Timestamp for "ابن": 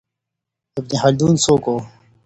0.79-0.93